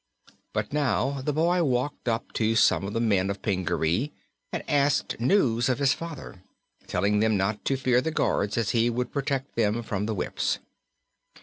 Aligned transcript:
But 0.51 0.73
now 0.73 1.21
the 1.21 1.31
boy 1.31 1.63
walked 1.63 2.07
up 2.07 2.31
to 2.33 2.55
some 2.55 2.85
of 2.85 2.93
the 2.93 2.99
men 2.99 3.29
of 3.29 3.43
Pingaree 3.43 4.11
and 4.51 4.67
asked 4.67 5.19
news 5.19 5.69
of 5.69 5.77
his 5.77 5.93
father, 5.93 6.41
telling 6.87 7.19
them 7.19 7.37
not 7.37 7.63
to 7.65 7.77
fear 7.77 8.01
the 8.01 8.09
guards 8.09 8.57
as 8.57 8.71
he 8.71 8.89
would 8.89 9.11
protect 9.13 9.53
them 9.55 9.83
from 9.83 10.07
the 10.07 10.15
whips. 10.15 10.57